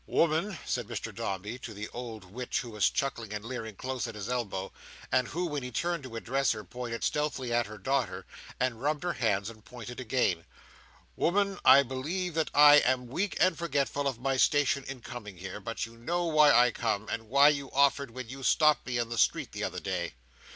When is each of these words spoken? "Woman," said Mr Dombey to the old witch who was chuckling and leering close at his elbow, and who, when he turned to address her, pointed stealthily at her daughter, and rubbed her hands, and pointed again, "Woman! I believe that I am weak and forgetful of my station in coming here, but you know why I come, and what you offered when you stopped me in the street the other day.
"Woman," 0.07 0.57
said 0.65 0.87
Mr 0.87 1.13
Dombey 1.13 1.59
to 1.59 1.75
the 1.75 1.87
old 1.89 2.23
witch 2.25 2.61
who 2.61 2.71
was 2.71 2.89
chuckling 2.89 3.31
and 3.35 3.45
leering 3.45 3.75
close 3.75 4.07
at 4.07 4.15
his 4.15 4.29
elbow, 4.29 4.71
and 5.11 5.27
who, 5.27 5.45
when 5.45 5.61
he 5.61 5.69
turned 5.69 6.01
to 6.01 6.15
address 6.15 6.53
her, 6.53 6.63
pointed 6.63 7.03
stealthily 7.03 7.53
at 7.53 7.67
her 7.67 7.77
daughter, 7.77 8.25
and 8.59 8.81
rubbed 8.81 9.03
her 9.03 9.13
hands, 9.13 9.47
and 9.47 9.63
pointed 9.63 9.99
again, 9.99 10.45
"Woman! 11.15 11.59
I 11.63 11.83
believe 11.83 12.33
that 12.33 12.49
I 12.51 12.77
am 12.77 13.05
weak 13.09 13.37
and 13.39 13.55
forgetful 13.55 14.07
of 14.07 14.17
my 14.19 14.37
station 14.37 14.83
in 14.85 15.01
coming 15.01 15.37
here, 15.37 15.59
but 15.59 15.85
you 15.85 15.95
know 15.97 16.25
why 16.25 16.51
I 16.51 16.71
come, 16.71 17.07
and 17.07 17.29
what 17.29 17.53
you 17.53 17.69
offered 17.69 18.09
when 18.09 18.27
you 18.27 18.41
stopped 18.41 18.87
me 18.87 18.97
in 18.97 19.09
the 19.09 19.19
street 19.19 19.51
the 19.51 19.63
other 19.63 19.79
day. 19.79 20.15